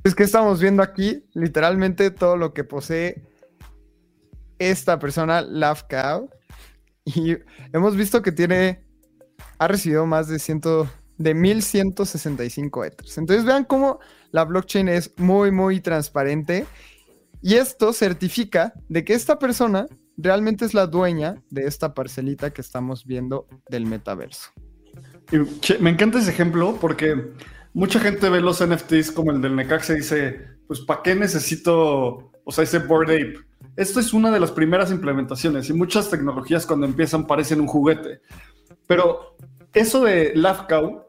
Es 0.04 0.16
que 0.16 0.24
estamos 0.24 0.60
viendo 0.60 0.82
aquí 0.82 1.26
literalmente 1.34 2.10
todo 2.10 2.38
lo 2.38 2.54
que 2.54 2.64
posee 2.64 3.22
esta 4.58 4.98
persona, 5.00 5.42
Love 5.42 5.84
Cow. 5.90 6.30
Y 7.04 7.38
hemos 7.74 7.96
visto 7.96 8.22
que 8.22 8.32
tiene, 8.32 8.86
ha 9.58 9.68
recibido 9.68 10.06
más 10.06 10.28
de, 10.28 10.40
ciento, 10.40 10.90
de 11.18 11.34
1165 11.34 12.86
Ethers. 12.86 13.18
Entonces 13.18 13.46
vean 13.46 13.66
cómo 13.66 14.00
la 14.32 14.46
blockchain 14.46 14.90
es 14.90 15.12
muy, 15.18 15.52
muy 15.52 15.80
transparente. 15.80 16.66
Y 17.42 17.56
esto 17.56 17.94
certifica 17.94 18.74
de 18.88 19.04
que 19.04 19.14
esta 19.14 19.40
persona 19.40 19.88
realmente 20.18 20.66
es 20.66 20.74
la 20.74 20.88
dueña 20.88 21.42
de 21.50 21.66
esta 21.66 21.94
parcelita 21.94 22.52
que 22.52 22.62
estamos 22.62 23.06
viendo 23.06 23.48
del 23.70 23.86
metaverso. 23.86 24.52
me 25.80 25.90
encanta 25.90 26.20
ese 26.20 26.32
ejemplo 26.32 26.78
porque 26.80 27.34
mucha 27.74 28.00
gente 28.00 28.30
ve 28.30 28.42
los 28.42 28.66
NFTs 28.66 29.12
como 29.12 29.32
el 29.32 29.42
del 29.42 29.56
Necaxa 29.56 29.94
y 29.94 29.98
dice, 29.98 30.42
pues 30.68 30.82
¿para 30.82 31.02
qué 31.02 31.16
necesito, 31.16 32.32
o 32.44 32.52
sea, 32.52 32.64
ese 32.64 32.80
Board 32.80 33.10
Ape? 33.10 33.36
Esto 33.76 34.00
es 34.00 34.14
una 34.14 34.32
de 34.32 34.40
las 34.40 34.52
primeras 34.52 34.92
implementaciones 34.92 35.70
y 35.70 35.74
muchas 35.74 36.10
tecnologías 36.10 36.66
cuando 36.66 36.86
empiezan 36.86 37.26
parecen 37.26 37.62
un 37.62 37.68
juguete. 37.68 38.22
Pero 38.92 39.38
eso 39.72 40.04
de 40.04 40.34
LaughCow, 40.36 41.06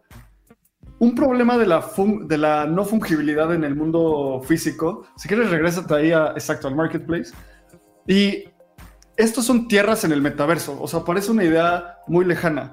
un 1.01 1.17
problema 1.17 1.59
de 1.59 1.67
la, 1.67 2.67
no 2.67 2.85
fungibilidad 2.85 3.53
en 3.53 3.65
el 3.65 3.75
mundo 3.75 4.41
físico, 4.47 5.05
si 5.17 5.27
quieres 5.27 5.51
regrésate 5.51 5.93
ahí 5.93 6.13
a, 6.13 6.29
exacto 6.29 6.69
al 6.69 6.77
marketplace, 6.77 7.33
y 8.07 8.45
estos 9.17 9.47
son 9.47 9.67
tierras 9.67 10.05
en 10.05 10.13
el 10.13 10.23
metaverso, 10.23 10.81
o 10.81 10.87
sea, 10.87 11.01
parece 11.01 11.33
una 11.33 11.43
idea 11.43 11.99
muy 12.07 12.25
lejana. 12.25 12.73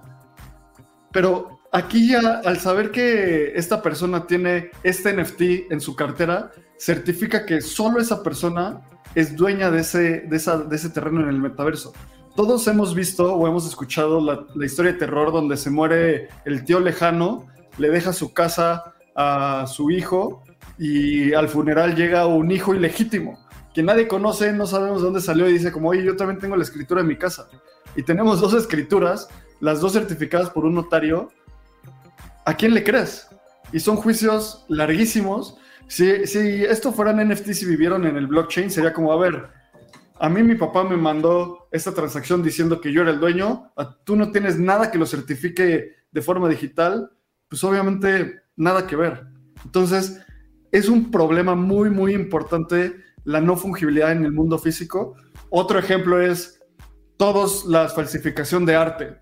Pero 1.12 1.60
aquí 1.72 2.10
ya, 2.10 2.42
al 2.46 2.60
saber 2.60 2.92
que 2.92 3.54
esta 3.56 3.82
persona 3.82 4.28
tiene 4.28 4.70
este 4.84 5.12
NFT 5.12 5.72
en 5.72 5.82
su 5.82 5.96
cartera, 5.96 6.51
certifica 6.78 7.48
que 7.48 7.62
solo 7.62 8.00
esa 8.00 8.22
persona 8.22 8.82
es 9.16 9.36
dueña 9.36 9.72
de 9.72 9.80
ese 9.80 10.89
terreno 10.94 11.22
en 11.22 11.30
el 11.30 11.39
metaverso. 11.39 11.94
Todos 12.39 12.65
hemos 12.69 12.96
visto 12.96 13.36
o 13.36 13.48
hemos 13.50 13.67
escuchado 13.67 14.22
la, 14.22 14.65
historia 14.65 14.93
de 14.93 14.98
terror 14.98 15.34
donde 15.34 15.58
se 15.58 15.69
muere 15.69 16.29
el 16.46 16.63
tío 16.63 16.79
lejano, 16.79 17.48
le 17.77 17.89
deja 17.89 18.13
su 18.13 18.31
casa 18.31 18.93
a 19.13 19.65
su 19.67 19.91
hijo 19.91 20.41
y 20.77 21.34
al 21.34 21.50
funeral 21.50 21.98
llega 21.98 22.27
un 22.27 22.50
hijo 22.50 22.74
ilegítimo 22.74 23.38
que 23.74 23.84
nadie 23.84 24.08
conoce, 24.08 24.53
no 24.53 24.67
sabemos 24.67 25.00
de 25.00 25.08
dónde 25.08 25.19
salió 25.19 25.50
y 25.50 25.51
dice 25.51 25.74
como, 25.74 25.89
oye, 25.89 26.01
yo 26.01 26.15
también 26.15 26.39
tengo 26.39 26.55
la 26.55 26.63
escritura 26.63 27.01
en 27.01 27.08
mi 27.08 27.17
casa. 27.17 27.50
Y 27.98 28.03
tenemos 28.03 28.39
dos 28.39 28.53
escrituras, 28.53 29.27
las 29.60 29.81
dos 29.81 29.91
certificadas 29.91 30.50
por 30.50 30.63
un 30.63 30.75
notario. 30.75 31.34
¿A 32.46 32.53
quién 32.53 32.74
le 32.74 32.86
crees? 32.86 33.27
Y 33.74 33.81
son 33.81 33.98
juicios 33.98 34.63
larguísimos. 34.69 35.58
Si, 35.89 36.25
si 36.25 36.63
esto 36.63 36.93
fueran 36.93 37.17
NFTs 37.29 37.63
y 37.63 37.65
vivieron 37.65 38.08
en 38.08 38.15
el 38.15 38.27
blockchain, 38.27 38.72
sería 38.72 38.93
como, 38.93 39.12
a 39.12 39.17
ver, 39.17 39.50
a 40.17 40.29
mí 40.29 40.41
mi 40.41 40.55
papá 40.55 40.86
me 40.86 40.96
mandó 40.96 41.59
esta 41.71 41.93
transacción 41.93 42.41
diciendo 42.41 42.81
que 42.81 42.91
yo 42.91 43.01
era 43.01 43.11
el 43.11 43.19
dueño, 43.19 43.71
tú 44.03 44.15
no 44.15 44.31
tienes 44.31 44.59
nada 44.59 44.91
que 44.91 44.97
lo 44.97 45.05
certifique 45.05 45.95
de 46.11 46.21
forma 46.21 46.49
digital, 46.49 47.11
pues 47.47 47.63
obviamente 47.63 48.41
nada 48.55 48.88
que 48.88 48.95
ver. 48.95 49.27
Entonces, 49.63 50.19
es 50.71 50.89
un 50.89 51.11
problema 51.11 51.55
muy, 51.55 51.89
muy 51.89 52.13
importante 52.13 52.95
la 53.23 53.41
no 53.41 53.55
fungibilidad 53.55 54.11
en 54.11 54.25
el 54.25 54.31
mundo 54.31 54.57
físico. 54.57 55.15
Otro 55.49 55.79
ejemplo 55.79 56.21
es 56.21 56.59
todos 57.17 57.65
la 57.65 57.89
falsificación 57.89 58.65
de 58.65 58.75
arte. 58.75 59.17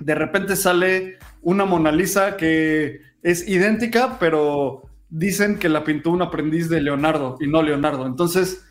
De 0.00 0.14
repente 0.14 0.56
sale 0.56 1.18
una 1.42 1.64
Mona 1.64 1.92
Lisa 1.92 2.36
que 2.36 3.00
es 3.22 3.46
idéntica, 3.48 4.18
pero 4.18 4.82
dicen 5.08 5.58
que 5.58 5.68
la 5.68 5.84
pintó 5.84 6.10
un 6.10 6.22
aprendiz 6.22 6.68
de 6.68 6.80
Leonardo 6.80 7.36
y 7.40 7.46
no 7.46 7.62
Leonardo. 7.62 8.06
Entonces, 8.06 8.64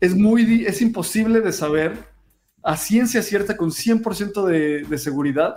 es 0.00 0.14
muy 0.14 0.64
es 0.66 0.80
imposible 0.80 1.40
de 1.40 1.52
saber 1.52 2.17
a 2.62 2.76
ciencia 2.76 3.22
cierta 3.22 3.56
con 3.56 3.70
100% 3.70 4.44
de, 4.44 4.82
de 4.82 4.98
seguridad 4.98 5.56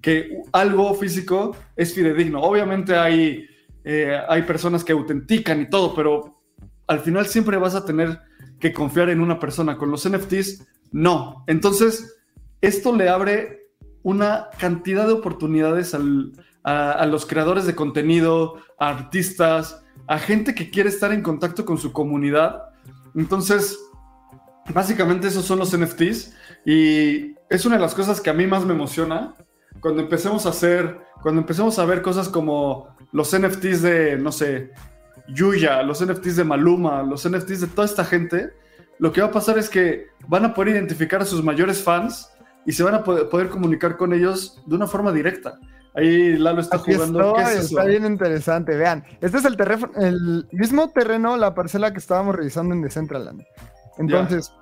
que 0.00 0.42
algo 0.52 0.94
físico 0.94 1.56
es 1.76 1.94
fidedigno. 1.94 2.40
Obviamente 2.40 2.96
hay, 2.96 3.46
eh, 3.84 4.18
hay 4.28 4.42
personas 4.42 4.84
que 4.84 4.92
autentican 4.92 5.60
y 5.60 5.70
todo, 5.70 5.94
pero 5.94 6.40
al 6.86 7.00
final 7.00 7.26
siempre 7.26 7.56
vas 7.56 7.74
a 7.74 7.84
tener 7.84 8.20
que 8.60 8.72
confiar 8.72 9.10
en 9.10 9.20
una 9.20 9.38
persona. 9.38 9.76
Con 9.76 9.90
los 9.90 10.08
NFTs, 10.08 10.66
no. 10.92 11.44
Entonces, 11.46 12.16
esto 12.60 12.94
le 12.94 13.08
abre 13.08 13.70
una 14.02 14.48
cantidad 14.58 15.06
de 15.06 15.12
oportunidades 15.12 15.94
a, 15.94 17.06
los 17.06 17.26
creadores 17.26 17.66
de 17.66 17.74
contenido, 17.74 18.56
a 18.78 18.90
artistas, 18.90 19.82
a 20.06 20.18
gente 20.18 20.54
que 20.54 20.70
quiere 20.70 20.88
estar 20.88 21.12
en 21.12 21.22
contacto 21.22 21.64
con 21.64 21.78
su 21.78 21.92
comunidad. 21.92 22.70
Entonces, 23.14 23.78
básicamente 24.72 25.28
esos 25.28 25.44
son 25.44 25.58
los 25.58 25.76
NFTs 25.76 26.34
y 26.64 27.34
es 27.48 27.64
una 27.64 27.76
de 27.76 27.82
las 27.82 27.94
cosas 27.94 28.20
que 28.20 28.30
a 28.30 28.34
mí 28.34 28.46
más 28.46 28.64
me 28.64 28.74
emociona 28.74 29.34
cuando 29.80 30.02
empecemos 30.02 30.46
a 30.46 30.50
hacer, 30.50 30.98
cuando 31.22 31.40
empecemos 31.40 31.78
a 31.78 31.84
ver 31.84 32.02
cosas 32.02 32.28
como 32.28 32.88
los 33.12 33.36
NFTs 33.36 33.82
de, 33.82 34.18
no 34.18 34.32
sé, 34.32 34.72
Yuya, 35.28 35.82
los 35.82 36.04
NFTs 36.04 36.36
de 36.36 36.44
Maluma, 36.44 37.02
los 37.02 37.28
NFTs 37.28 37.60
de 37.60 37.66
toda 37.68 37.86
esta 37.86 38.04
gente, 38.04 38.50
lo 38.98 39.12
que 39.12 39.20
va 39.20 39.28
a 39.28 39.32
pasar 39.32 39.58
es 39.58 39.68
que 39.68 40.06
van 40.26 40.44
a 40.44 40.54
poder 40.54 40.74
identificar 40.74 41.20
a 41.20 41.24
sus 41.24 41.42
mayores 41.44 41.82
fans 41.82 42.30
y 42.66 42.72
se 42.72 42.82
van 42.82 42.94
a 42.94 43.04
poder, 43.04 43.48
comunicar 43.48 43.96
con 43.96 44.12
ellos 44.12 44.60
de 44.66 44.76
una 44.76 44.86
forma 44.86 45.12
directa. 45.12 45.58
Ahí 45.94 46.36
Lalo 46.36 46.60
está 46.60 46.78
jugando. 46.78 47.36
está 47.36 47.84
bien 47.84 48.04
interesante. 48.04 48.76
Vean, 48.76 49.04
este 49.20 49.38
es 49.38 49.44
el, 49.44 49.56
terreno, 49.56 49.90
el 49.96 50.46
mismo 50.52 50.90
terreno, 50.90 51.36
la 51.36 51.54
parcela 51.54 51.92
que 51.92 51.98
estábamos 51.98 52.34
revisando 52.36 52.74
en 52.74 52.82
Decentraland. 52.82 53.42
Entonces, 53.98 54.52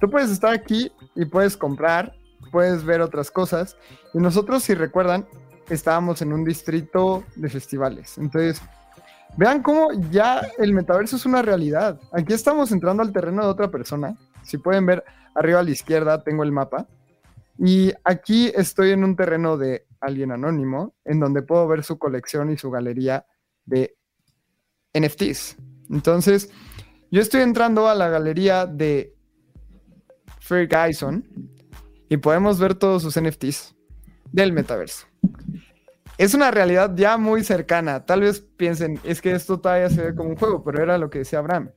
tú 0.00 0.10
puedes 0.10 0.30
estar 0.30 0.52
aquí 0.52 0.90
y 1.14 1.24
puedes 1.24 1.56
comprar, 1.56 2.14
puedes 2.50 2.84
ver 2.84 3.00
otras 3.00 3.30
cosas. 3.30 3.76
Y 4.14 4.18
nosotros, 4.18 4.62
si 4.62 4.74
recuerdan, 4.74 5.26
estábamos 5.68 6.22
en 6.22 6.32
un 6.32 6.44
distrito 6.44 7.24
de 7.36 7.48
festivales. 7.48 8.18
Entonces, 8.18 8.60
Vean 9.36 9.62
cómo 9.62 9.90
ya 10.10 10.40
el 10.56 10.72
metaverso 10.72 11.16
es 11.16 11.26
una 11.26 11.42
realidad. 11.42 12.00
Aquí 12.12 12.32
estamos 12.32 12.72
entrando 12.72 13.02
al 13.02 13.12
terreno 13.12 13.42
de 13.42 13.48
otra 13.48 13.70
persona. 13.70 14.16
Si 14.42 14.56
pueden 14.56 14.86
ver 14.86 15.04
arriba 15.34 15.60
a 15.60 15.62
la 15.62 15.70
izquierda 15.70 16.22
tengo 16.22 16.42
el 16.42 16.52
mapa. 16.52 16.88
Y 17.58 17.92
aquí 18.04 18.50
estoy 18.54 18.92
en 18.92 19.04
un 19.04 19.14
terreno 19.14 19.58
de 19.58 19.86
alguien 20.00 20.32
anónimo, 20.32 20.94
en 21.04 21.20
donde 21.20 21.42
puedo 21.42 21.66
ver 21.68 21.84
su 21.84 21.98
colección 21.98 22.50
y 22.50 22.56
su 22.56 22.70
galería 22.70 23.26
de 23.66 23.96
NFTs. 24.98 25.56
Entonces, 25.90 26.50
yo 27.10 27.20
estoy 27.20 27.42
entrando 27.42 27.88
a 27.88 27.94
la 27.94 28.08
galería 28.08 28.66
de 28.66 29.15
Fair 30.46 30.68
Gyson 30.68 31.24
y 32.08 32.16
podemos 32.16 32.58
ver 32.58 32.74
todos 32.74 33.02
sus 33.02 33.20
NFTs 33.20 33.74
del 34.32 34.52
metaverso 34.52 35.06
es 36.18 36.34
una 36.34 36.50
realidad 36.50 36.92
ya 36.94 37.18
muy 37.18 37.44
cercana. 37.44 38.04
Tal 38.06 38.22
vez 38.22 38.40
piensen, 38.40 38.98
es 39.04 39.20
que 39.20 39.32
esto 39.32 39.60
todavía 39.60 39.90
se 39.90 40.02
ve 40.02 40.14
como 40.14 40.30
un 40.30 40.36
juego, 40.36 40.64
pero 40.64 40.82
era 40.82 40.98
lo 40.98 41.10
que 41.10 41.20
decía 41.20 41.40
Abraham. 41.40 41.70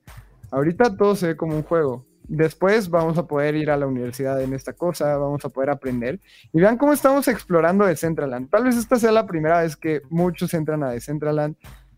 Ahorita 0.51 0.95
todo 0.95 1.15
se 1.15 1.27
ve 1.27 1.37
como 1.37 1.55
un 1.55 1.63
juego. 1.63 2.05
después 2.31 2.91
vamos 2.91 3.17
a 3.17 3.25
poder 3.25 3.55
ir 3.55 3.71
a 3.71 3.77
la 3.77 3.87
universidad 3.87 4.39
en 4.39 4.53
esta 4.53 4.73
cosa, 4.73 5.17
vamos 5.17 5.43
a 5.45 5.49
poder 5.49 5.71
aprender. 5.71 6.19
Y 6.53 6.61
vean 6.61 6.77
cómo 6.77 6.93
estamos 6.93 7.27
explorando 7.27 7.85
Decentraland. 7.85 8.51
Tal 8.51 8.65
vez 8.65 8.77
esta 8.77 8.97
sea 8.97 9.11
la 9.11 9.25
primera 9.25 9.61
vez 9.61 9.75
que 9.75 10.01
muchos 10.11 10.53
entran 10.53 10.83
a 10.83 10.91
Decentraland. 10.91 11.55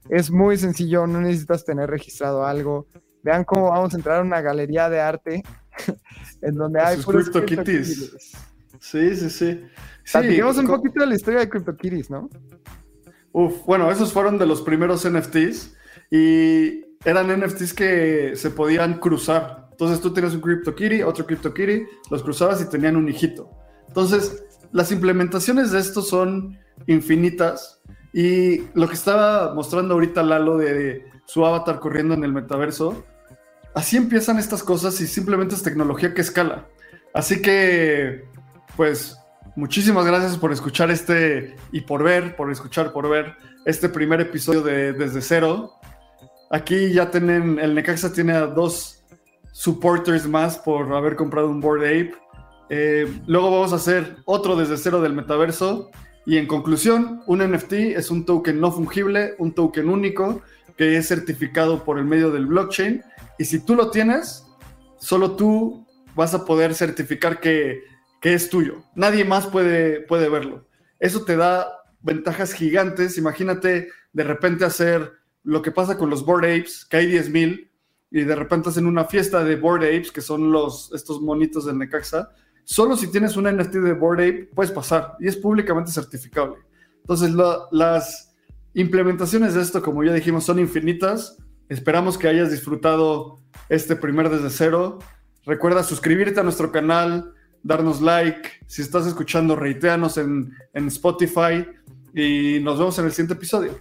Es 0.10 0.32
muy 0.32 0.58
sencillo, 0.58 1.06
no 1.06 1.20
necesitas 1.20 1.66
tener 1.66 1.90
registrado 1.90 2.46
algo. 2.46 2.88
Vean 3.24 3.44
cómo 3.44 3.72
vamos 3.72 3.94
a 3.94 3.98
entrar 3.98 4.20
a 4.20 4.22
una 4.22 4.40
galería 4.40 4.90
de 4.90 5.02
arte 5.02 5.44
en 6.42 6.56
donde 6.56 6.80
hay 6.80 6.98
puros 6.98 7.30
CryptoKitties. 7.30 8.36
Sí, 8.80 9.16
sí, 9.16 9.30
sí. 9.30 9.62
sí 10.04 10.42
un 10.42 10.68
poquito 10.68 11.02
de 11.02 11.08
la 11.08 11.16
historia 11.16 11.42
de 11.42 11.50
CryptoKitties, 11.50 12.10
¿no? 12.10 12.30
Uf, 13.32 13.64
bueno, 13.66 13.92
esos 13.92 14.12
fueron 14.12 14.38
de 14.38 14.46
los 14.46 14.62
primeros 14.62 15.10
NFTs 15.10 15.76
y 16.10 16.82
eran 17.06 17.40
NFTs 17.40 17.74
que 17.74 18.36
se 18.36 18.50
podían 18.50 19.00
cruzar. 19.00 19.70
Entonces 19.72 20.02
tú 20.02 20.14
tienes 20.14 20.34
un 20.34 20.42
CryptoKitty, 20.42 21.04
otro 21.04 21.26
CryptoKitty, 21.26 21.86
los 22.10 22.24
cruzabas 22.24 22.62
y 22.62 22.70
tenían 22.70 22.96
un 22.96 23.08
hijito. 23.10 23.50
Entonces, 23.88 24.44
las 24.72 24.92
implementaciones 24.92 25.72
de 25.72 25.80
esto 25.80 26.02
son 26.02 26.58
infinitas 26.88 27.82
y 28.14 28.62
lo 28.74 28.88
que 28.88 28.94
estaba 28.94 29.54
mostrando 29.54 29.94
ahorita 29.94 30.24
Lalo 30.24 30.58
de 30.58 31.06
su 31.26 31.46
avatar 31.46 31.80
corriendo 31.80 32.14
en 32.14 32.24
el 32.24 32.34
metaverso, 32.34 33.06
así 33.74 33.98
empiezan 33.98 34.40
estas 34.40 34.64
cosas 34.64 35.00
y 35.02 35.08
simplemente 35.08 35.56
es 35.56 35.64
tecnología 35.64 36.14
que 36.14 36.22
escala. 36.22 36.68
Así 37.14 37.42
que, 37.42 38.24
pues, 38.76 39.18
muchísimas 39.56 40.06
gracias 40.06 40.38
por 40.38 40.52
escuchar 40.52 40.92
este 40.92 41.56
y 41.72 41.82
por 41.82 42.04
ver, 42.04 42.36
por 42.36 42.52
escuchar, 42.52 42.94
por 42.94 43.10
ver 43.10 43.36
este 43.66 43.90
primer 43.90 44.22
episodio 44.22 44.62
de 44.62 44.94
Desde 44.94 45.22
Cero. 45.22 45.74
Aquí 46.50 46.92
ya 46.94 47.12
tienen, 47.12 47.60
el 47.60 47.76
Necaxa 47.76 48.12
tiene 48.12 48.34
a 48.34 48.48
dos 48.48 49.04
supporters 49.52 50.28
más 50.28 50.58
por 50.58 50.94
haber 50.94 51.16
comprado 51.16 51.50
un 51.50 51.62
Board 51.62 51.82
Ape. 51.82 52.14
Eh, 52.70 53.22
luego 53.28 53.52
vamos 53.52 53.74
a 53.74 53.78
hacer 53.78 54.18
otro 54.26 54.56
desde 54.56 54.78
cero 54.78 55.02
del 55.02 55.14
metaverso. 55.14 55.92
Y 56.26 56.38
en 56.38 56.48
conclusión, 56.48 57.22
un 57.26 57.40
NFT 57.40 57.74
es 57.74 58.12
un 58.12 58.26
token 58.26 58.60
no 58.60 58.72
fungible, 58.72 59.34
un 59.40 59.54
token 59.54 59.90
único 59.90 60.42
que 60.82 60.98
es 60.98 61.10
certificado 61.10 61.84
por 61.84 62.00
el 62.00 62.06
medio 62.06 62.32
del 62.32 62.48
blockchain 62.48 63.04
y 63.38 63.46
si 63.46 63.60
tú 63.60 63.76
lo 63.76 63.92
tienes, 63.92 64.48
solo 64.98 65.36
tú 65.36 65.86
vas 66.16 66.34
a 66.34 66.44
poder 66.44 66.74
certificar 66.74 67.40
que, 67.40 67.84
es 68.24 68.50
tuyo. 68.50 68.82
Nadie 68.96 69.24
más 69.24 69.46
puede, 69.46 70.02
puede 70.02 70.28
verlo. 70.28 70.68
Eso 70.98 71.24
te 71.24 71.36
da 71.36 71.68
ventajas 72.02 72.54
gigantes. 72.54 73.20
Imagínate 73.20 73.90
de 74.12 74.24
repente 74.24 74.66
hacer 74.66 75.12
lo 75.44 75.62
que 75.62 75.70
pasa 75.70 76.00
con 76.00 76.10
los 76.10 76.26
Board 76.26 76.46
Apes, 76.46 76.84
que 76.86 76.98
hay 76.98 77.12
10.000 77.12 77.70
y 78.10 78.24
de 78.24 78.36
repente 78.36 78.70
hacen 78.70 78.88
una 78.88 79.06
fiesta 79.06 79.44
de 79.44 79.58
Board 79.58 79.84
Apes, 79.84 80.12
que 80.12 80.22
son 80.22 80.52
los, 80.52 80.92
estos 80.96 81.22
monitos 81.22 81.68
del 81.68 81.78
Necaxa. 81.78 82.32
Solo 82.64 82.98
si 82.98 83.06
tienes 83.12 83.38
un 83.38 83.44
NFT 83.44 83.74
de 83.74 83.94
Board 83.94 84.22
Ape 84.22 84.50
puedes 84.56 84.72
pasar 84.72 85.16
y 85.20 85.28
es 85.28 85.38
públicamente 85.38 85.92
certificable. 85.92 86.56
Entonces, 87.04 87.36
las 87.72 88.31
implementaciones 88.74 89.54
de 89.54 89.62
esto, 89.62 89.82
como 89.82 90.04
ya 90.04 90.14
dijimos, 90.14 90.44
son 90.44 90.60
infinitas 90.60 91.38
Esperamos 91.72 92.18
que 92.18 92.28
hayas 92.28 92.52
disfrutado 92.52 93.40
este 93.70 93.96
primer 93.96 94.30
desde 94.30 94.50
cero. 94.50 95.00
Recuerda 95.46 95.84
suscribirte 95.84 96.38
a 96.42 96.44
nuestro 96.44 96.70
canal, 96.70 97.34
darnos 97.64 98.02
like. 98.02 98.50
Si 98.68 98.82
estás 98.82 99.08
escuchando, 99.08 99.56
reiteanos 99.56 100.18
en, 100.18 100.54
en 100.74 100.88
Spotify 100.88 101.66
y 102.14 102.60
nos 102.60 102.78
vemos 102.78 103.00
en 103.00 103.06
el 103.06 103.12
siguiente 103.12 103.36
episodio. 103.36 103.80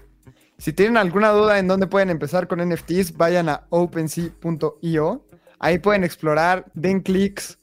Si 0.56 0.72
tienen 0.72 0.98
alguna 0.98 1.30
duda 1.30 1.58
en 1.58 1.66
dónde 1.66 1.88
pueden 1.88 2.10
empezar 2.10 2.46
con 2.46 2.60
NFTs, 2.60 3.16
vayan 3.16 3.48
a 3.48 3.66
OpenSea.io. 3.70 5.26
Ahí 5.58 5.78
pueden 5.80 6.04
explorar, 6.04 6.70
den 6.74 7.00
clics. 7.00 7.58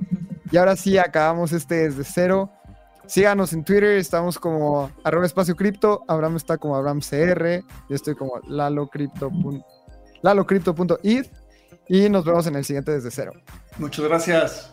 Y 0.51 0.58
ahora 0.58 0.75
sí, 0.75 0.97
acabamos 0.97 1.51
este 1.51 1.89
desde 1.89 2.03
cero. 2.03 2.51
Síganos 3.06 3.53
en 3.53 3.63
Twitter, 3.63 3.97
estamos 3.97 4.39
como 4.39 4.89
arroba 5.03 5.25
espacio 5.25 5.56
cripto, 5.56 6.03
Abraham 6.08 6.38
está 6.38 6.58
como 6.58 6.75
Abraham 6.75 7.01
CR, 7.01 7.62
yo 7.89 7.95
estoy 7.95 8.15
como 8.15 8.39
lalocrypto.eth 8.47 11.27
y 11.89 12.10
nos 12.10 12.23
vemos 12.23 12.47
en 12.47 12.56
el 12.56 12.63
siguiente 12.63 12.93
desde 12.93 13.12
cero. 13.12 13.34
Muchas 13.77 14.06
gracias. 14.06 14.73